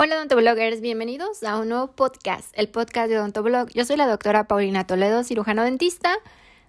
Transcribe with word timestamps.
Hola 0.00 0.14
odontobloggers, 0.14 0.80
bienvenidos 0.80 1.42
a 1.42 1.58
un 1.58 1.70
nuevo 1.70 1.88
podcast, 1.88 2.56
el 2.56 2.68
podcast 2.68 3.08
de 3.08 3.18
Odontoblog. 3.18 3.68
Yo 3.70 3.84
soy 3.84 3.96
la 3.96 4.06
doctora 4.06 4.46
Paulina 4.46 4.86
Toledo, 4.86 5.24
cirujano 5.24 5.64
dentista. 5.64 6.14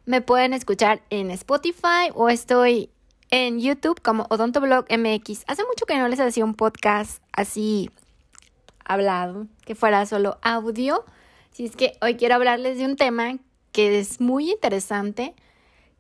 Me 0.08 0.22
pueden 0.22 0.52
escuchar 0.52 1.04
en 1.12 1.30
Spotify 1.30 2.10
o 2.16 2.30
estoy 2.30 2.90
en 3.30 3.60
YouTube 3.60 4.02
como 4.02 4.26
Odontoblog 4.32 4.86
MX. 4.90 5.44
Hace 5.46 5.64
mucho 5.64 5.86
que 5.86 5.96
no 5.96 6.08
les 6.08 6.20
hacía 6.20 6.44
un 6.44 6.56
podcast 6.56 7.22
así 7.32 7.92
hablado, 8.84 9.46
que 9.64 9.76
fuera 9.76 10.08
solo 10.08 10.40
audio. 10.42 11.06
Así 11.54 11.66
es 11.66 11.76
que 11.76 11.98
hoy 12.02 12.16
quiero 12.16 12.34
hablarles 12.34 12.80
de 12.80 12.86
un 12.86 12.96
tema 12.96 13.38
que 13.72 14.00
es 14.00 14.20
muy 14.20 14.50
interesante, 14.50 15.36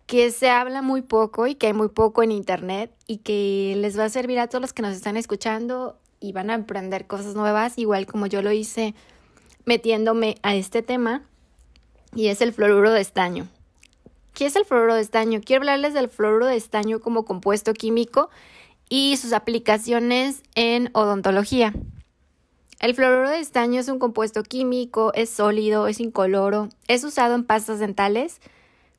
que 0.07 0.32
se 0.32 0.50
habla 0.50 0.82
muy 0.82 1.04
poco 1.04 1.46
y 1.46 1.54
que 1.54 1.68
hay 1.68 1.73
muy 1.73 1.89
poco 1.89 2.23
en 2.23 2.32
internet 2.32 2.91
y 3.05 3.18
que 3.18 3.75
les 3.77 4.00
va 4.00 4.05
a 4.05 4.09
servir 4.09 4.39
a 4.39 4.48
todos 4.48 4.64
los 4.64 4.73
que 4.73 4.82
nos 4.82 4.96
están 4.96 5.16
escuchando 5.16 6.00
y 6.20 6.31
van 6.31 6.49
a 6.49 6.55
aprender 6.55 7.07
cosas 7.07 7.36
nuevas, 7.36 7.77
igual 7.77 8.05
como 8.05 8.27
yo 8.27 8.41
lo 8.41 8.51
hice 8.51 8.93
metiéndome 9.65 10.36
a 10.42 10.55
este 10.55 10.82
tema, 10.82 11.23
y 12.15 12.28
es 12.28 12.42
el 12.42 12.54
fluoruro 12.54 12.92
de 12.92 13.01
estaño. 13.01 13.47
¿Qué 14.33 14.45
es 14.45 14.55
el 14.55 14.65
fluoruro 14.65 14.95
de 14.95 15.01
estaño? 15.01 15.42
Quiero 15.43 15.61
hablarles 15.61 15.93
del 15.93 16.09
fluoruro 16.09 16.45
de 16.45 16.55
estaño 16.55 17.00
como 17.00 17.25
compuesto 17.25 17.73
químico 17.73 18.29
y 18.87 19.18
sus 19.18 19.33
aplicaciones 19.33 20.43
en 20.55 20.89
odontología. 20.93 21.73
El 22.79 22.95
fluoruro 22.95 23.29
de 23.29 23.39
estaño 23.39 23.81
es 23.81 23.89
un 23.89 24.00
compuesto 24.00 24.42
químico, 24.43 25.11
es 25.14 25.29
sólido, 25.29 25.87
es 25.87 26.00
incoloro, 26.00 26.70
es 26.87 27.04
usado 27.04 27.36
en 27.36 27.43
pastas 27.43 27.79
dentales, 27.79 28.39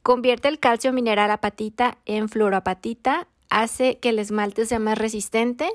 convierte 0.02 0.48
el 0.48 0.59
calcio 0.59 0.93
mineral 0.93 1.30
apatita 1.30 1.96
en 2.05 2.29
fluoroapatita, 2.29 3.27
hace 3.48 3.96
que 3.98 4.10
el 4.10 4.18
esmalte 4.18 4.66
sea 4.66 4.79
más 4.79 4.98
resistente, 4.98 5.71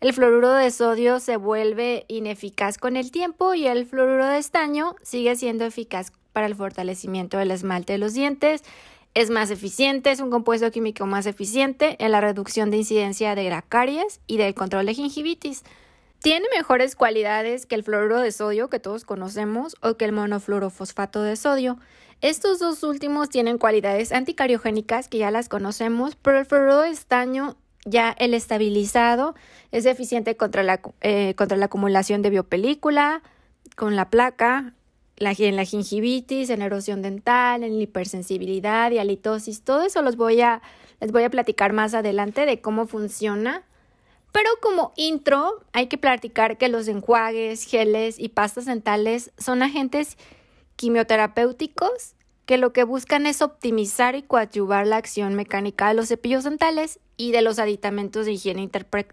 el 0.00 0.14
fluoruro 0.14 0.54
de 0.54 0.70
sodio 0.70 1.20
se 1.20 1.36
vuelve 1.36 2.06
ineficaz 2.08 2.78
con 2.78 2.96
el 2.96 3.10
tiempo 3.10 3.52
y 3.52 3.66
el 3.66 3.84
fluoruro 3.84 4.26
de 4.26 4.38
estaño 4.38 4.96
sigue 5.02 5.36
siendo 5.36 5.66
eficaz 5.66 6.12
para 6.32 6.46
el 6.46 6.54
fortalecimiento 6.54 7.36
del 7.36 7.50
esmalte 7.50 7.92
de 7.92 7.98
los 7.98 8.14
dientes. 8.14 8.62
Es 9.12 9.28
más 9.28 9.50
eficiente, 9.50 10.10
es 10.10 10.20
un 10.20 10.30
compuesto 10.30 10.70
químico 10.70 11.04
más 11.04 11.26
eficiente 11.26 11.96
en 11.98 12.12
la 12.12 12.22
reducción 12.22 12.70
de 12.70 12.78
incidencia 12.78 13.34
de 13.34 13.62
caries 13.68 14.20
y 14.26 14.38
del 14.38 14.54
control 14.54 14.86
de 14.86 14.94
gingivitis. 14.94 15.64
Tiene 16.22 16.46
mejores 16.56 16.96
cualidades 16.96 17.66
que 17.66 17.74
el 17.74 17.82
fluoruro 17.82 18.20
de 18.20 18.32
sodio 18.32 18.70
que 18.70 18.78
todos 18.78 19.04
conocemos 19.04 19.76
o 19.82 19.98
que 19.98 20.06
el 20.06 20.12
monofluorofosfato 20.12 21.22
de 21.22 21.36
sodio. 21.36 21.78
Estos 22.22 22.58
dos 22.58 22.82
últimos 22.84 23.28
tienen 23.28 23.58
cualidades 23.58 24.12
anticariogénicas 24.12 25.08
que 25.08 25.18
ya 25.18 25.30
las 25.30 25.48
conocemos, 25.48 26.16
pero 26.16 26.38
el 26.38 26.46
fluoruro 26.46 26.80
de 26.82 26.90
estaño 26.90 27.56
ya 27.84 28.14
el 28.18 28.34
estabilizado 28.34 29.34
es 29.72 29.86
eficiente 29.86 30.36
contra 30.36 30.62
la, 30.62 30.80
eh, 31.00 31.34
contra 31.34 31.56
la 31.56 31.66
acumulación 31.66 32.22
de 32.22 32.30
biopelícula, 32.30 33.22
con 33.76 33.96
la 33.96 34.10
placa, 34.10 34.74
la, 35.16 35.32
en 35.38 35.56
la 35.56 35.64
gingivitis, 35.64 36.50
en 36.50 36.62
erosión 36.62 37.02
dental, 37.02 37.62
en 37.62 37.76
la 37.76 37.82
hipersensibilidad 37.82 38.90
y. 38.90 39.62
Todo 39.62 39.82
eso 39.82 40.02
los 40.02 40.16
voy 40.16 40.40
a, 40.40 40.62
les 41.00 41.12
voy 41.12 41.22
a 41.22 41.30
platicar 41.30 41.72
más 41.72 41.94
adelante 41.94 42.46
de 42.46 42.60
cómo 42.60 42.86
funciona. 42.86 43.64
Pero 44.32 44.48
como 44.62 44.92
intro, 44.96 45.64
hay 45.72 45.88
que 45.88 45.98
platicar 45.98 46.56
que 46.56 46.68
los 46.68 46.86
enjuagues, 46.88 47.64
geles 47.64 48.18
y 48.18 48.28
pastas 48.28 48.66
dentales 48.66 49.32
son 49.38 49.62
agentes 49.62 50.16
quimioterapéuticos 50.76 52.14
que 52.50 52.58
lo 52.58 52.72
que 52.72 52.82
buscan 52.82 53.26
es 53.26 53.42
optimizar 53.42 54.16
y 54.16 54.22
coadyuvar 54.22 54.84
la 54.84 54.96
acción 54.96 55.36
mecánica 55.36 55.86
de 55.86 55.94
los 55.94 56.08
cepillos 56.08 56.42
dentales 56.42 56.98
y 57.16 57.30
de 57.30 57.42
los 57.42 57.60
aditamentos 57.60 58.26
de 58.26 58.32
higiene 58.32 58.68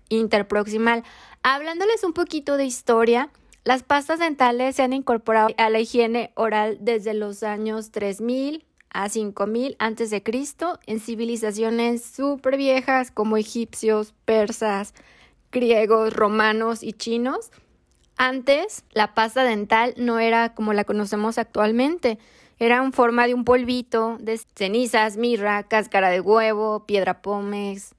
interproximal. 0.10 1.04
Hablándoles 1.44 2.04
un 2.04 2.14
poquito 2.14 2.58
de 2.58 2.66
historia, 2.66 3.30
las 3.64 3.84
pastas 3.84 4.18
dentales 4.18 4.76
se 4.76 4.82
han 4.82 4.92
incorporado 4.92 5.50
a 5.60 5.70
la 5.70 5.80
higiene 5.80 6.32
oral 6.34 6.80
desde 6.82 7.14
los 7.14 7.44
años 7.44 7.92
3000 7.92 8.66
a 8.90 9.08
5000 9.08 9.76
antes 9.78 10.10
de 10.10 10.24
Cristo 10.24 10.80
en 10.88 11.00
civilizaciones 11.00 12.04
súper 12.04 12.58
viejas 12.58 13.12
como 13.12 13.38
egipcios, 13.38 14.16
persas, 14.26 14.96
griegos, 15.52 16.12
romanos 16.12 16.82
y 16.82 16.94
chinos. 16.94 17.52
Antes, 18.18 18.84
la 18.94 19.14
pasta 19.14 19.44
dental 19.44 19.94
no 19.96 20.18
era 20.18 20.56
como 20.56 20.74
la 20.74 20.86
conocemos 20.86 21.38
actualmente. 21.38 22.18
Era 22.60 22.78
en 22.78 22.92
forma 22.92 23.28
de 23.28 23.36
un 23.36 23.44
polvito 23.44 24.18
de 24.20 24.40
cenizas, 24.56 25.16
mirra, 25.16 25.62
cáscara 25.64 26.10
de 26.10 26.22
huevo, 26.22 26.86
piedra 26.88 27.22
pómez, 27.22 27.94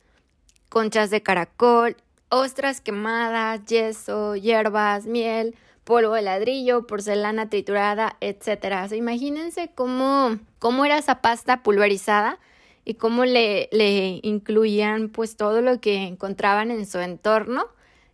conchas 0.69 1.11
de 1.11 1.23
caracol, 1.23 1.97
ostras 2.29 2.81
quemadas, 2.81 3.65
yeso, 3.67 4.35
hierbas, 4.35 5.07
miel, 5.07 5.55
polvo 5.85 6.15
de 6.15 6.23
ladrillo, 6.23 6.89
porcelana 6.89 7.49
triturada, 7.49 8.17
etc. 8.21 8.93
imagínense 8.93 9.71
cómo, 9.75 10.39
cómo 10.59 10.85
era 10.85 10.99
esa 10.99 11.23
pasta 11.23 11.63
pulverizada 11.63 12.41
y 12.85 12.95
cómo 12.95 13.25
le, 13.25 13.69
le 13.71 14.19
incluían 14.25 15.09
pues 15.09 15.37
todo 15.37 15.63
lo 15.63 15.81
que 15.81 16.03
encontraban 16.03 16.73
en 16.73 16.85
su 16.85 16.99
entorno. 16.99 17.67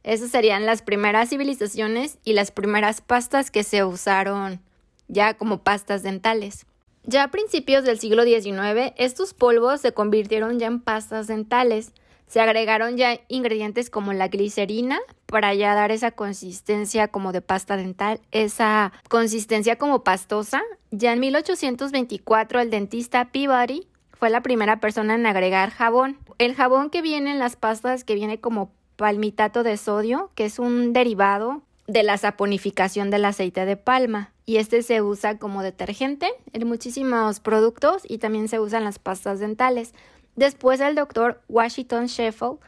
Esas 0.03 0.31
serían 0.31 0.66
las 0.66 0.82
primeras 0.82 1.31
civilizaciones 1.31 2.19
y 2.22 2.34
las 2.34 2.50
primeras 2.50 3.00
pastas 3.00 3.50
que 3.50 3.65
se 3.65 3.82
usaron 3.82 4.61
ya 5.09 5.34
como 5.34 5.62
pastas 5.62 6.03
dentales. 6.03 6.66
Ya 7.06 7.25
a 7.25 7.31
principios 7.31 7.84
del 7.84 7.98
siglo 7.98 8.25
XIX, 8.25 8.94
estos 8.97 9.34
polvos 9.34 9.82
se 9.82 9.92
convirtieron 9.92 10.59
ya 10.59 10.69
en 10.69 10.81
pastas 10.81 11.26
dentales. 11.26 11.92
Se 12.26 12.41
agregaron 12.41 12.97
ya 12.97 13.20
ingredientes 13.28 13.91
como 13.91 14.14
la 14.14 14.28
glicerina 14.28 14.98
para 15.26 15.53
ya 15.53 15.75
dar 15.75 15.93
esa 15.93 16.12
consistencia 16.12 17.09
como 17.09 17.32
de 17.32 17.43
pasta 17.43 17.76
dental, 17.76 18.20
esa 18.32 18.93
consistencia 19.10 19.76
como 19.76 20.03
pastosa. 20.03 20.62
Ya 20.91 21.12
en 21.12 21.20
1824 21.20 22.60
el 22.60 22.70
dentista 22.70 23.26
Peabody 23.26 23.87
fue 24.12 24.31
la 24.31 24.41
primera 24.41 24.81
persona 24.81 25.14
en 25.16 25.26
agregar 25.26 25.70
jabón. 25.70 26.19
El 26.38 26.54
jabón 26.54 26.88
que 26.88 27.03
viene 27.03 27.31
en 27.31 27.38
las 27.38 27.56
pastas 27.56 28.04
que 28.04 28.14
viene 28.14 28.41
como 28.41 28.72
palmitato 28.97 29.62
de 29.62 29.76
sodio, 29.76 30.31
que 30.34 30.47
es 30.47 30.59
un 30.59 30.94
derivado 30.94 31.62
de 31.87 32.03
la 32.03 32.16
saponificación 32.16 33.10
del 33.10 33.26
aceite 33.26 33.66
de 33.66 33.76
palma 33.76 34.33
y 34.47 34.56
este 34.56 34.82
se 34.82 35.03
usa 35.03 35.38
como 35.38 35.62
detergente 35.62 36.28
en 36.53 36.66
muchísimos 36.66 37.41
productos 37.41 38.03
y 38.09 38.19
también 38.19 38.49
se 38.49 38.60
usan 38.60 38.84
las 38.84 38.99
pastas 38.99 39.41
dentales. 39.41 39.94
Después 40.37 40.81
el 40.81 40.94
doctor 40.94 41.41
Washington 41.49 42.06
Sheffield 42.06 42.59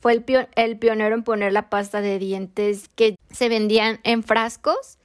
fue 0.00 0.12
el, 0.12 0.78
pionero 0.78 1.14
en 1.14 1.22
poner 1.22 1.52
la 1.52 1.68
pasta 1.68 2.00
de 2.00 2.18
dientes 2.18 2.88
que 2.94 3.16
se 3.30 3.48
vendían 3.48 4.00
en 4.04 4.22
frascos. 4.22 4.98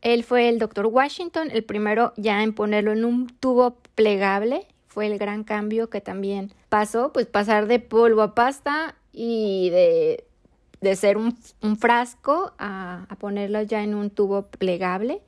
Él 0.00 0.24
fue 0.24 0.48
el 0.48 0.58
doctor 0.58 0.86
Washington, 0.86 1.50
el 1.50 1.64
primero 1.64 2.12
ya 2.16 2.42
en 2.42 2.52
ponerlo 2.52 2.92
en 2.92 3.04
un 3.04 3.28
tubo 3.28 3.76
plegable. 3.94 4.66
Fue 4.86 5.06
el 5.06 5.18
gran 5.18 5.44
cambio 5.44 5.90
que 5.90 6.00
también 6.00 6.52
pasó, 6.68 7.12
pues 7.12 7.26
pasar 7.26 7.66
de 7.66 7.78
polvo 7.78 8.22
a 8.22 8.34
pasta 8.34 8.94
y 9.12 9.70
de 9.70 10.24
de 10.80 10.96
ser 10.96 11.16
un, 11.16 11.36
frasco 11.76 12.52
a, 12.58 13.06
ponerlo 13.18 13.62
ya 13.62 13.82
en 13.82 13.94
un 13.94 14.10
tubo 14.10 14.46
plegable. 14.46 15.22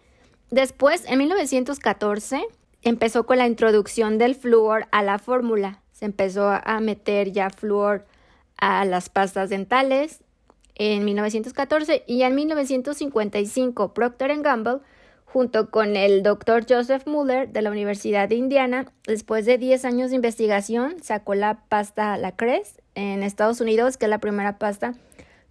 Después, 0.50 1.04
en 1.06 1.18
1914, 1.18 2.44
empezó 2.82 3.24
con 3.24 3.38
la 3.38 3.46
introducción 3.46 4.18
del 4.18 4.34
flúor 4.34 4.88
a 4.90 5.02
la 5.02 5.18
fórmula. 5.18 5.80
Se 5.92 6.06
empezó 6.06 6.48
a 6.48 6.80
meter 6.80 7.32
ya 7.32 7.50
flúor 7.50 8.06
a 8.56 8.84
las 8.84 9.08
pastas 9.08 9.50
dentales 9.50 10.20
en 10.74 11.04
1914 11.04 12.04
y 12.06 12.22
en 12.22 12.34
1955 12.34 13.92
Procter 13.94 14.40
Gamble 14.42 14.80
junto 15.24 15.70
con 15.70 15.94
el 15.94 16.22
doctor 16.22 16.66
Joseph 16.68 17.06
Muller 17.06 17.48
de 17.50 17.62
la 17.62 17.70
Universidad 17.70 18.28
de 18.28 18.34
Indiana, 18.34 18.92
después 19.06 19.46
de 19.46 19.58
10 19.58 19.84
años 19.84 20.10
de 20.10 20.16
investigación, 20.16 20.96
sacó 21.02 21.34
la 21.34 21.62
pasta 21.68 22.16
Lacres 22.16 22.80
en 22.96 23.22
Estados 23.22 23.60
Unidos, 23.60 23.96
que 23.96 24.06
es 24.06 24.10
la 24.10 24.18
primera 24.18 24.58
pasta 24.58 24.94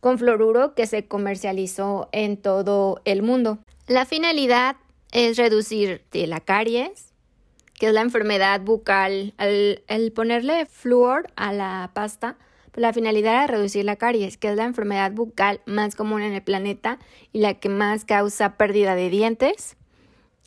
con 0.01 0.17
fluoruro 0.17 0.75
que 0.75 0.85
se 0.85 1.07
comercializó 1.07 2.09
en 2.11 2.37
todo 2.37 3.01
el 3.05 3.21
mundo. 3.21 3.59
La 3.87 4.05
finalidad 4.05 4.75
es 5.11 5.37
reducir 5.37 6.03
la 6.11 6.39
caries, 6.39 7.13
que 7.73 7.87
es 7.87 7.93
la 7.93 8.01
enfermedad 8.01 8.61
bucal. 8.61 9.33
Al, 9.37 10.11
ponerle 10.13 10.65
flúor 10.65 11.31
a 11.35 11.53
la 11.53 11.91
pasta, 11.93 12.37
pues 12.71 12.81
la 12.81 12.93
finalidad 12.93 13.43
es 13.43 13.49
reducir 13.49 13.85
la 13.85 13.95
caries, 13.95 14.37
que 14.37 14.49
es 14.49 14.55
la 14.55 14.65
enfermedad 14.65 15.11
bucal 15.11 15.61
más 15.65 15.95
común 15.95 16.21
en 16.21 16.33
el 16.33 16.43
planeta 16.43 16.99
y 17.31 17.39
la 17.39 17.55
que 17.55 17.69
más 17.69 18.05
causa 18.05 18.57
pérdida 18.57 18.95
de 18.95 19.09
dientes. 19.09 19.77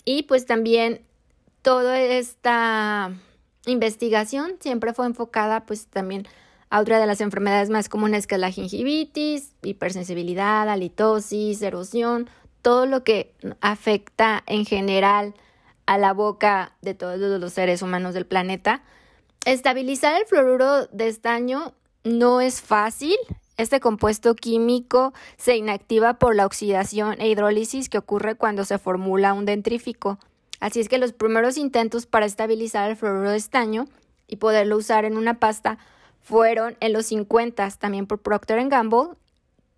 Y 0.04 0.24
pues 0.24 0.46
también 0.46 1.02
toda 1.62 2.00
esta 2.00 3.12
investigación 3.66 4.56
siempre 4.60 4.92
fue 4.92 5.06
enfocada 5.06 5.64
pues 5.64 5.86
también 5.86 6.26
a 6.68 6.80
otra 6.80 6.98
de 6.98 7.06
las 7.06 7.20
enfermedades 7.20 7.70
más 7.70 7.88
comunes 7.88 8.26
que 8.26 8.36
es 8.36 8.40
la 8.40 8.50
gingivitis, 8.50 9.52
hipersensibilidad, 9.62 10.68
halitosis, 10.68 11.60
erosión, 11.62 12.28
todo 12.62 12.86
lo 12.86 13.04
que 13.04 13.34
afecta 13.60 14.42
en 14.46 14.64
general 14.64 15.34
a 15.86 15.98
la 15.98 16.12
boca 16.12 16.72
de 16.80 16.94
todos 16.94 17.18
los 17.18 17.52
seres 17.52 17.82
humanos 17.82 18.14
del 18.14 18.26
planeta. 18.26 18.82
Estabilizar 19.44 20.14
el 20.20 20.26
fluoruro 20.26 20.86
de 20.86 21.08
estaño 21.08 21.74
no 22.04 22.40
es 22.40 22.60
fácil, 22.60 23.16
Este 23.58 23.80
compuesto 23.80 24.34
químico 24.34 25.12
se 25.36 25.56
inactiva 25.56 26.14
por 26.14 26.34
la 26.34 26.46
oxidación 26.46 27.20
e 27.20 27.28
hidrólisis 27.28 27.90
que 27.90 27.98
ocurre 27.98 28.34
cuando 28.34 28.64
se 28.64 28.78
formula 28.78 29.34
un 29.34 29.44
dentrífico. 29.44 30.18
Así 30.58 30.80
es 30.80 30.88
que 30.88 30.98
los 30.98 31.12
primeros 31.12 31.58
intentos 31.58 32.06
para 32.06 32.24
estabilizar 32.24 32.90
el 32.90 32.96
fluoruro 32.96 33.30
de 33.30 33.36
estaño 33.36 33.84
y 34.26 34.36
poderlo 34.36 34.78
usar 34.78 35.04
en 35.04 35.18
una 35.18 35.38
pasta 35.38 35.78
fueron 36.22 36.76
en 36.80 36.94
los 36.94 37.06
50, 37.06 37.70
también 37.72 38.06
por 38.06 38.20
Procter 38.20 38.66
Gamble, 38.68 39.10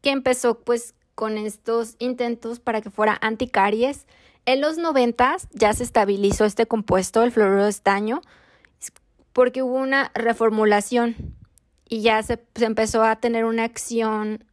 que 0.02 0.10
empezó 0.10 0.60
pues 0.60 0.94
con 1.14 1.38
estos 1.38 1.96
intentos 1.98 2.60
para 2.60 2.80
que 2.80 2.90
fuera 2.90 3.18
anticaries. 3.20 4.06
En 4.46 4.60
los 4.60 4.78
90 4.78 5.36
ya 5.52 5.72
se 5.72 5.84
estabilizó 5.84 6.44
este 6.44 6.66
compuesto, 6.66 7.22
el 7.22 7.32
fluoruro 7.32 7.64
de 7.64 7.70
estaño, 7.70 8.20
porque 9.32 9.62
hubo 9.62 9.76
una 9.76 10.10
reformulación 10.14 11.16
y 11.88 12.02
ya 12.02 12.22
se, 12.22 12.44
se 12.54 12.64
empezó 12.64 13.02
a 13.02 13.16
tener 13.16 13.44
una 13.44 13.64
acción 13.64 14.44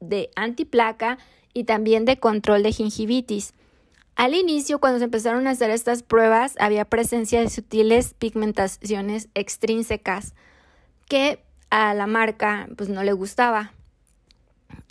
de 0.00 0.30
antiplaca 0.36 1.18
y 1.52 1.64
también 1.64 2.04
de 2.04 2.18
control 2.18 2.62
de 2.62 2.72
gingivitis. 2.72 3.52
Al 4.18 4.34
inicio, 4.34 4.80
cuando 4.80 4.98
se 4.98 5.04
empezaron 5.04 5.46
a 5.46 5.50
hacer 5.50 5.70
estas 5.70 6.02
pruebas, 6.02 6.56
había 6.58 6.84
presencia 6.84 7.40
de 7.40 7.48
sutiles 7.48 8.14
pigmentaciones 8.14 9.28
extrínsecas 9.34 10.34
que 11.08 11.44
a 11.70 11.94
la 11.94 12.06
marca 12.06 12.68
pues 12.76 12.88
no 12.88 13.04
le 13.04 13.12
gustaba. 13.12 13.72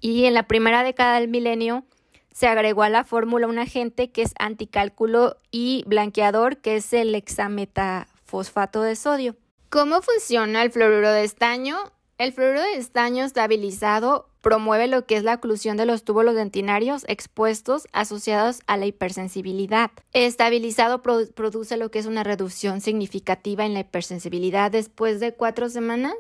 Y 0.01 0.25
en 0.25 0.33
la 0.33 0.43
primera 0.43 0.83
década 0.83 1.19
del 1.19 1.27
milenio 1.27 1.85
se 2.31 2.47
agregó 2.47 2.83
a 2.83 2.89
la 2.89 3.03
fórmula 3.03 3.47
un 3.47 3.57
agente 3.57 4.11
que 4.11 4.21
es 4.21 4.33
anticálculo 4.37 5.37
y 5.51 5.83
blanqueador, 5.87 6.57
que 6.57 6.75
es 6.75 6.93
el 6.93 7.15
hexametafosfato 7.15 8.83
de 8.83 8.95
sodio. 8.95 9.35
¿Cómo 9.69 10.01
funciona 10.01 10.61
el 10.61 10.71
fluoruro 10.71 11.11
de 11.11 11.23
estaño? 11.23 11.77
El 12.17 12.33
fluoruro 12.33 12.61
de 12.61 12.75
estaño 12.75 13.25
estabilizado 13.25 14.29
promueve 14.41 14.87
lo 14.87 15.05
que 15.05 15.17
es 15.17 15.23
la 15.23 15.33
oclusión 15.33 15.77
de 15.77 15.85
los 15.85 16.03
túbulos 16.03 16.35
dentinarios 16.35 17.03
expuestos 17.07 17.87
asociados 17.91 18.61
a 18.65 18.77
la 18.77 18.85
hipersensibilidad. 18.85 19.91
Estabilizado 20.13 21.01
produce 21.01 21.75
lo 21.75 21.91
que 21.91 21.99
es 21.99 22.05
una 22.05 22.23
reducción 22.23 22.81
significativa 22.81 23.65
en 23.65 23.73
la 23.73 23.81
hipersensibilidad 23.81 24.71
después 24.71 25.19
de 25.19 25.33
cuatro 25.33 25.69
semanas 25.69 26.13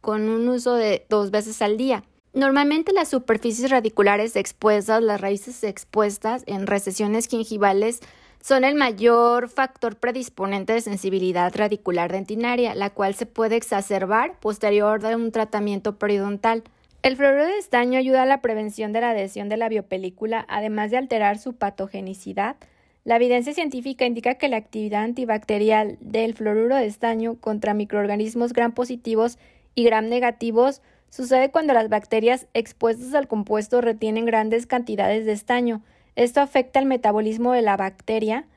con 0.00 0.28
un 0.28 0.48
uso 0.48 0.74
de 0.74 1.04
dos 1.08 1.30
veces 1.30 1.60
al 1.62 1.76
día. 1.76 2.04
Normalmente 2.34 2.92
las 2.92 3.10
superficies 3.10 3.70
radiculares 3.70 4.34
expuestas, 4.34 5.00
las 5.00 5.20
raíces 5.20 5.62
expuestas 5.62 6.42
en 6.46 6.66
recesiones 6.66 7.28
gingivales 7.28 8.00
son 8.40 8.64
el 8.64 8.74
mayor 8.74 9.48
factor 9.48 9.94
predisponente 9.94 10.72
de 10.72 10.80
sensibilidad 10.80 11.54
radicular 11.54 12.10
dentinaria, 12.10 12.74
la 12.74 12.90
cual 12.90 13.14
se 13.14 13.26
puede 13.26 13.54
exacerbar 13.54 14.40
posterior 14.40 15.06
a 15.06 15.16
un 15.16 15.30
tratamiento 15.30 15.96
periodontal. 15.96 16.64
El 17.02 17.16
fluoruro 17.16 17.46
de 17.46 17.56
estaño 17.56 18.00
ayuda 18.00 18.24
a 18.24 18.26
la 18.26 18.40
prevención 18.40 18.92
de 18.92 19.00
la 19.00 19.10
adhesión 19.10 19.48
de 19.48 19.56
la 19.56 19.68
biopelícula, 19.68 20.44
además 20.48 20.90
de 20.90 20.96
alterar 20.96 21.38
su 21.38 21.52
patogenicidad. 21.52 22.56
La 23.04 23.14
evidencia 23.16 23.54
científica 23.54 24.06
indica 24.06 24.34
que 24.34 24.48
la 24.48 24.56
actividad 24.56 25.04
antibacterial 25.04 25.98
del 26.00 26.34
fluoruro 26.34 26.74
de 26.74 26.86
estaño 26.86 27.36
contra 27.36 27.74
microorganismos 27.74 28.52
gram 28.52 28.72
positivos 28.72 29.38
y 29.76 29.84
gram 29.84 30.08
negativos 30.08 30.82
Sucede 31.14 31.52
cuando 31.52 31.74
las 31.74 31.88
bacterias 31.88 32.48
expuestas 32.54 33.14
al 33.14 33.28
compuesto 33.28 33.80
retienen 33.80 34.26
grandes 34.26 34.66
cantidades 34.66 35.26
de 35.26 35.30
estaño. 35.30 35.80
Esto 36.16 36.40
afecta 36.40 36.80
el 36.80 36.86
metabolismo 36.86 37.52
de 37.52 37.62
la 37.62 37.76
bacteria, 37.76 38.48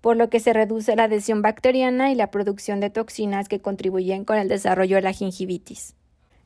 por 0.00 0.16
lo 0.16 0.30
que 0.30 0.40
se 0.40 0.54
reduce 0.54 0.96
la 0.96 1.04
adhesión 1.04 1.42
bacteriana 1.42 2.10
y 2.10 2.14
la 2.14 2.30
producción 2.30 2.80
de 2.80 2.88
toxinas 2.88 3.50
que 3.50 3.60
contribuyen 3.60 4.24
con 4.24 4.38
el 4.38 4.48
desarrollo 4.48 4.96
de 4.96 5.02
la 5.02 5.12
gingivitis. 5.12 5.94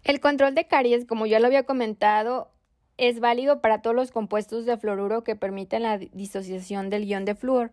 El 0.03 0.19
control 0.19 0.57
de 0.57 0.67
caries, 0.67 1.05
como 1.05 1.27
ya 1.27 1.39
lo 1.39 1.47
había 1.47 1.63
comentado, 1.63 2.51
es 2.97 3.21
válido 3.21 3.61
para 3.61 3.81
todos 3.81 3.95
los 3.95 4.11
compuestos 4.11 4.67
de 4.67 4.77
fluoruro 4.77 5.23
que 5.23 5.37
permiten 5.37 5.85
la 5.85 5.99
disociación 5.99 6.91
del 6.91 7.05
ion 7.05 7.25
de 7.25 7.37
flúor 7.37 7.71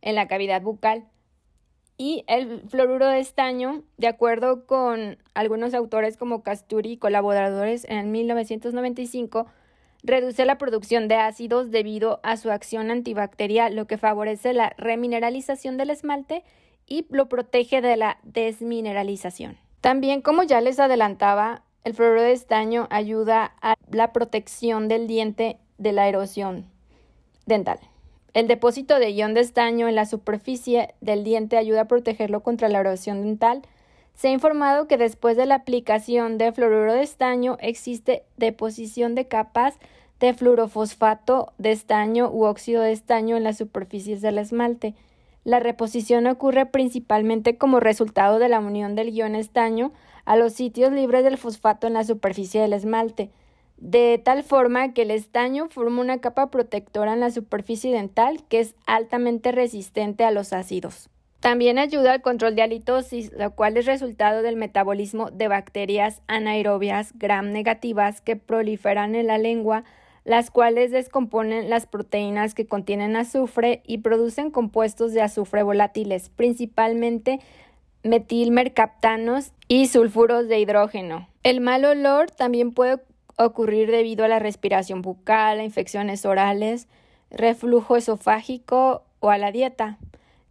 en 0.00 0.14
la 0.14 0.28
cavidad 0.28 0.62
bucal. 0.62 1.04
Y 1.96 2.24
el 2.26 2.62
fluoruro 2.68 3.06
de 3.06 3.20
estaño, 3.20 3.82
de 3.98 4.08
acuerdo 4.08 4.66
con 4.66 5.18
algunos 5.34 5.74
autores 5.74 6.16
como 6.16 6.42
Casturi 6.42 6.92
y 6.92 6.96
colaboradores 6.96 7.84
en 7.88 8.10
1995, 8.10 9.46
reduce 10.02 10.44
la 10.44 10.58
producción 10.58 11.08
de 11.08 11.16
ácidos 11.16 11.70
debido 11.70 12.20
a 12.22 12.36
su 12.36 12.50
acción 12.50 12.90
antibacterial, 12.90 13.76
lo 13.76 13.86
que 13.86 13.96
favorece 13.96 14.52
la 14.52 14.74
remineralización 14.76 15.76
del 15.76 15.90
esmalte 15.90 16.44
y 16.86 17.06
lo 17.10 17.28
protege 17.28 17.80
de 17.80 17.96
la 17.96 18.18
desmineralización. 18.24 19.56
También, 19.80 20.20
como 20.20 20.42
ya 20.42 20.60
les 20.60 20.80
adelantaba, 20.80 21.62
el 21.84 21.94
fluoruro 21.94 22.22
de 22.22 22.32
estaño 22.32 22.88
ayuda 22.90 23.54
a 23.62 23.74
la 23.90 24.12
protección 24.12 24.88
del 24.88 25.06
diente 25.06 25.58
de 25.78 25.92
la 25.92 26.08
erosión 26.08 26.66
dental. 27.46 27.78
El 28.34 28.48
depósito 28.48 28.98
de 28.98 29.12
ion 29.12 29.32
de 29.32 29.40
estaño 29.40 29.86
en 29.86 29.94
la 29.94 30.06
superficie 30.06 30.92
del 31.00 31.22
diente 31.22 31.56
ayuda 31.56 31.82
a 31.82 31.88
protegerlo 31.88 32.42
contra 32.42 32.68
la 32.68 32.80
erosión 32.80 33.22
dental. 33.22 33.62
Se 34.14 34.26
ha 34.26 34.32
informado 34.32 34.88
que 34.88 34.98
después 34.98 35.36
de 35.36 35.46
la 35.46 35.54
aplicación 35.54 36.36
de 36.36 36.50
fluoruro 36.50 36.94
de 36.94 37.04
estaño 37.04 37.56
existe 37.60 38.24
deposición 38.36 39.14
de 39.14 39.28
capas 39.28 39.78
de 40.18 40.34
fluorofosfato 40.34 41.52
de 41.58 41.70
estaño 41.70 42.28
u 42.28 42.44
óxido 42.46 42.82
de 42.82 42.90
estaño 42.90 43.36
en 43.36 43.44
las 43.44 43.58
superficies 43.58 44.20
del 44.20 44.38
esmalte. 44.38 44.96
La 45.44 45.60
reposición 45.60 46.26
ocurre 46.26 46.66
principalmente 46.66 47.56
como 47.56 47.78
resultado 47.78 48.40
de 48.40 48.48
la 48.48 48.58
unión 48.58 48.96
del 48.96 49.10
ion 49.10 49.36
estaño 49.36 49.92
a 50.24 50.34
los 50.34 50.54
sitios 50.54 50.92
libres 50.92 51.22
del 51.22 51.38
fosfato 51.38 51.86
en 51.86 51.92
la 51.92 52.02
superficie 52.02 52.60
del 52.60 52.72
esmalte 52.72 53.30
de 53.84 54.18
tal 54.24 54.42
forma 54.44 54.94
que 54.94 55.02
el 55.02 55.10
estaño 55.10 55.68
forma 55.68 56.00
una 56.00 56.18
capa 56.18 56.50
protectora 56.50 57.12
en 57.12 57.20
la 57.20 57.30
superficie 57.30 57.92
dental 57.92 58.42
que 58.48 58.60
es 58.60 58.74
altamente 58.86 59.52
resistente 59.52 60.24
a 60.24 60.30
los 60.30 60.54
ácidos. 60.54 61.10
También 61.40 61.78
ayuda 61.78 62.14
al 62.14 62.22
control 62.22 62.56
de 62.56 62.62
halitosis, 62.62 63.30
lo 63.34 63.50
cual 63.50 63.76
es 63.76 63.84
resultado 63.84 64.40
del 64.40 64.56
metabolismo 64.56 65.30
de 65.30 65.48
bacterias 65.48 66.22
anaerobias 66.28 67.12
gram 67.18 67.52
negativas 67.52 68.22
que 68.22 68.36
proliferan 68.36 69.14
en 69.14 69.26
la 69.26 69.36
lengua, 69.36 69.84
las 70.24 70.50
cuales 70.50 70.90
descomponen 70.90 71.68
las 71.68 71.84
proteínas 71.84 72.54
que 72.54 72.64
contienen 72.64 73.16
azufre 73.16 73.82
y 73.86 73.98
producen 73.98 74.50
compuestos 74.50 75.12
de 75.12 75.20
azufre 75.20 75.62
volátiles, 75.62 76.30
principalmente 76.30 77.40
metilmercaptanos 78.02 79.52
y 79.68 79.88
sulfuros 79.88 80.48
de 80.48 80.58
hidrógeno. 80.58 81.28
El 81.42 81.60
mal 81.60 81.84
olor 81.84 82.30
también 82.30 82.72
puede 82.72 82.98
ocurrir 83.36 83.90
debido 83.90 84.24
a 84.24 84.28
la 84.28 84.38
respiración 84.38 85.02
bucal, 85.02 85.60
a 85.60 85.64
infecciones 85.64 86.24
orales, 86.24 86.88
reflujo 87.30 87.96
esofágico 87.96 89.02
o 89.20 89.30
a 89.30 89.38
la 89.38 89.52
dieta. 89.52 89.98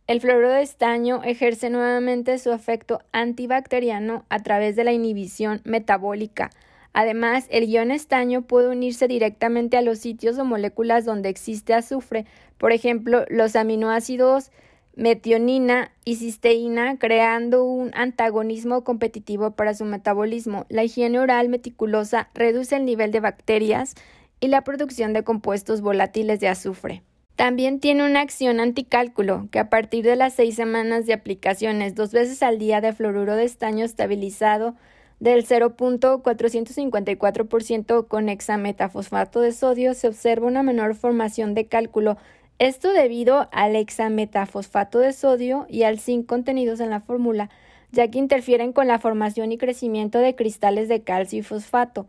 El 0.06 0.20
fluoruro 0.20 0.50
de 0.50 0.62
estaño 0.62 1.22
ejerce 1.24 1.70
nuevamente 1.70 2.38
su 2.38 2.52
efecto 2.52 3.02
antibacteriano 3.14 4.26
a 4.30 4.40
través 4.40 4.76
de 4.76 4.84
la 4.84 4.92
inhibición 4.92 5.62
metabólica. 5.64 6.52
Además, 6.92 7.48
el 7.50 7.70
ion 7.70 7.90
estaño 7.90 8.42
puede 8.42 8.70
unirse 8.70 9.08
directamente 9.08 9.78
a 9.78 9.82
los 9.82 10.00
sitios 10.00 10.38
o 10.38 10.46
moléculas 10.46 11.06
donde 11.06 11.30
existe 11.30 11.74
azufre, 11.74 12.26
por 12.58 12.72
ejemplo, 12.72 13.26
los 13.30 13.56
aminoácidos 13.56 14.52
metionina 14.96 15.92
y 16.06 16.18
cisteína, 16.18 16.98
creando 16.98 17.64
un 17.64 17.92
antagonismo 17.96 18.84
competitivo 18.84 19.52
para 19.52 19.74
su 19.74 19.86
metabolismo. 19.86 20.66
La 20.70 20.84
higiene 20.84 21.20
oral 21.20 21.50
meticulosa 21.50 22.30
reduce 22.34 22.76
el 22.76 22.86
nivel 22.86 23.12
de 23.12 23.20
bacterias 23.20 23.96
y 24.40 24.48
la 24.48 24.64
producción 24.64 25.14
de 25.14 25.24
compuestos 25.24 25.82
volátiles 25.82 26.40
de 26.40 26.50
azufre. 26.50 27.02
También 27.36 27.80
tiene 27.80 28.06
una 28.06 28.22
acción 28.22 28.60
anticálculo, 28.60 29.48
que 29.52 29.58
a 29.58 29.68
partir 29.70 30.06
de 30.06 30.16
las 30.16 30.34
seis 30.34 30.54
semanas 30.56 31.08
de 31.08 31.14
aplicaciones 31.14 31.96
dos 31.96 32.12
veces 32.12 32.44
al 32.44 32.60
día 32.60 32.80
de 32.80 32.94
fluoruro 32.94 33.36
de 33.36 33.46
estaño 33.46 33.86
estabilizado 33.86 34.76
del 35.20 35.48
0.454% 35.48 38.08
con 38.08 38.30
hexametafosfato 38.30 39.42
de 39.42 39.52
sodio, 39.52 39.96
se 39.96 40.10
observa 40.10 40.46
una 40.46 40.62
menor 40.62 40.94
formación 40.94 41.56
de 41.56 41.66
cálculo 41.66 42.18
esto 42.64 42.94
debido 42.94 43.50
al 43.52 43.76
hexametafosfato 43.76 45.00
de 45.00 45.12
sodio 45.12 45.66
y 45.70 45.84
al 45.84 46.00
zinc 46.00 46.26
contenidos 46.26 46.80
en 46.80 46.90
la 46.90 47.02
fórmula, 47.02 47.50
ya 47.92 48.10
que 48.10 48.20
interfieren 48.20 48.74
con 48.74 48.88
la 48.88 49.00
formación 49.00 49.52
y 49.52 49.58
crecimiento 49.58 50.20
de 50.20 50.36
cristales 50.36 50.88
de 50.88 51.02
calcio 51.02 51.40
y 51.40 51.44
fosfato. 51.44 52.08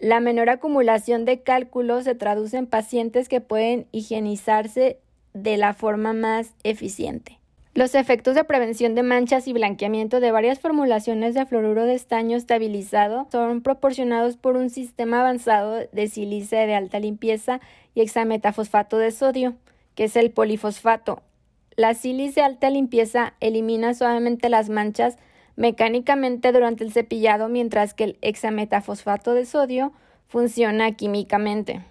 La 0.00 0.20
menor 0.20 0.50
acumulación 0.50 1.24
de 1.24 1.42
cálculo 1.42 2.02
se 2.02 2.14
traduce 2.14 2.56
en 2.56 2.66
pacientes 2.66 3.28
que 3.28 3.40
pueden 3.40 3.86
higienizarse 3.92 4.98
de 5.32 5.56
la 5.56 5.74
forma 5.74 6.12
más 6.12 6.54
eficiente. 6.64 7.38
Los 7.74 7.94
efectos 7.94 8.34
de 8.34 8.44
prevención 8.44 8.94
de 8.94 9.02
manchas 9.02 9.48
y 9.48 9.52
blanqueamiento 9.52 10.20
de 10.20 10.30
varias 10.30 10.60
formulaciones 10.60 11.34
de 11.34 11.46
fluoruro 11.46 11.84
de 11.84 11.94
estaño 11.94 12.36
estabilizado 12.36 13.26
son 13.32 13.62
proporcionados 13.62 14.36
por 14.36 14.56
un 14.56 14.70
sistema 14.70 15.20
avanzado 15.20 15.78
de 15.90 16.08
sílice 16.08 16.54
de 16.54 16.74
alta 16.74 17.00
limpieza 17.00 17.60
y 17.94 18.02
hexametafosfato 18.02 18.98
de 18.98 19.10
sodio 19.10 19.54
que 19.94 20.04
es 20.04 20.16
el 20.16 20.30
polifosfato. 20.30 21.22
La 21.76 21.94
sílice 21.94 22.40
de 22.40 22.46
alta 22.46 22.70
limpieza 22.70 23.34
elimina 23.40 23.94
suavemente 23.94 24.48
las 24.48 24.68
manchas 24.68 25.16
mecánicamente 25.56 26.52
durante 26.52 26.84
el 26.84 26.92
cepillado, 26.92 27.48
mientras 27.48 27.94
que 27.94 28.04
el 28.04 28.18
hexametafosfato 28.22 29.34
de 29.34 29.44
sodio 29.44 29.92
funciona 30.26 30.92
químicamente. 30.92 31.82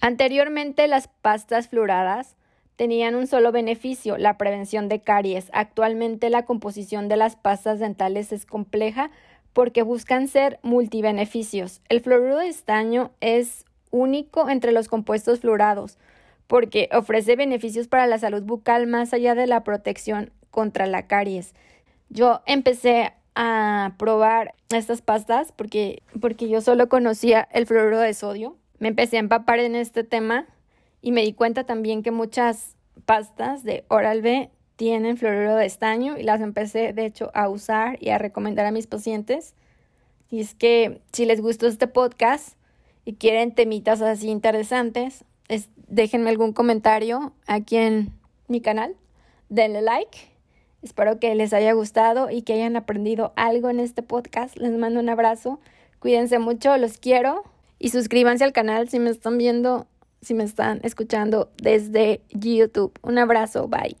Anteriormente 0.00 0.86
las 0.88 1.08
pastas 1.08 1.68
fluoradas 1.68 2.36
tenían 2.76 3.16
un 3.16 3.26
solo 3.26 3.50
beneficio, 3.50 4.16
la 4.18 4.38
prevención 4.38 4.88
de 4.88 5.00
caries. 5.00 5.50
Actualmente 5.52 6.30
la 6.30 6.44
composición 6.44 7.08
de 7.08 7.16
las 7.16 7.34
pastas 7.36 7.80
dentales 7.80 8.32
es 8.32 8.46
compleja 8.46 9.10
porque 9.52 9.82
buscan 9.82 10.28
ser 10.28 10.60
multibeneficios. 10.62 11.80
El 11.88 12.00
fluoruro 12.00 12.36
de 12.38 12.48
estaño 12.48 13.10
es 13.20 13.64
único 13.90 14.48
entre 14.48 14.72
los 14.72 14.86
compuestos 14.86 15.40
fluorados 15.40 15.98
porque 16.48 16.88
ofrece 16.92 17.36
beneficios 17.36 17.86
para 17.86 18.08
la 18.08 18.18
salud 18.18 18.42
bucal 18.42 18.88
más 18.88 19.12
allá 19.12 19.36
de 19.36 19.46
la 19.46 19.62
protección 19.62 20.32
contra 20.50 20.86
la 20.86 21.06
caries. 21.06 21.54
Yo 22.08 22.40
empecé 22.46 23.12
a 23.36 23.94
probar 23.98 24.54
estas 24.70 25.02
pastas 25.02 25.52
porque, 25.52 26.02
porque 26.20 26.48
yo 26.48 26.60
solo 26.60 26.88
conocía 26.88 27.46
el 27.52 27.66
fluoruro 27.66 28.00
de 28.00 28.14
sodio. 28.14 28.56
Me 28.80 28.88
empecé 28.88 29.18
a 29.18 29.20
empapar 29.20 29.60
en 29.60 29.76
este 29.76 30.02
tema 30.02 30.46
y 31.02 31.12
me 31.12 31.22
di 31.22 31.34
cuenta 31.34 31.64
también 31.64 32.02
que 32.02 32.10
muchas 32.10 32.74
pastas 33.04 33.62
de 33.62 33.84
Oral-B 33.88 34.50
tienen 34.76 35.16
fluoruro 35.16 35.54
de 35.56 35.66
estaño 35.66 36.16
y 36.18 36.22
las 36.22 36.40
empecé 36.40 36.92
de 36.92 37.04
hecho 37.04 37.30
a 37.34 37.48
usar 37.48 37.98
y 38.00 38.08
a 38.08 38.18
recomendar 38.18 38.64
a 38.64 38.72
mis 38.72 38.86
pacientes. 38.86 39.54
Y 40.30 40.40
es 40.40 40.54
que 40.54 41.00
si 41.12 41.26
les 41.26 41.40
gustó 41.40 41.66
este 41.66 41.88
podcast 41.88 42.56
y 43.04 43.14
quieren 43.14 43.54
temitas 43.54 44.00
así 44.02 44.28
interesantes, 44.28 45.24
déjenme 45.88 46.30
algún 46.30 46.52
comentario 46.52 47.32
aquí 47.46 47.76
en 47.76 48.12
mi 48.46 48.60
canal. 48.60 48.94
Denle 49.48 49.82
like. 49.82 50.18
Espero 50.82 51.18
que 51.18 51.34
les 51.34 51.52
haya 51.52 51.72
gustado 51.72 52.30
y 52.30 52.42
que 52.42 52.52
hayan 52.52 52.76
aprendido 52.76 53.32
algo 53.36 53.68
en 53.70 53.80
este 53.80 54.02
podcast. 54.02 54.56
Les 54.56 54.72
mando 54.72 55.00
un 55.00 55.08
abrazo. 55.08 55.60
Cuídense 55.98 56.38
mucho, 56.38 56.76
los 56.76 56.98
quiero. 56.98 57.42
Y 57.78 57.90
suscríbanse 57.90 58.44
al 58.44 58.52
canal 58.52 58.88
si 58.88 58.98
me 58.98 59.10
están 59.10 59.38
viendo, 59.38 59.86
si 60.20 60.34
me 60.34 60.44
están 60.44 60.80
escuchando 60.82 61.50
desde 61.56 62.22
YouTube. 62.30 62.92
Un 63.02 63.18
abrazo, 63.18 63.66
bye. 63.68 63.96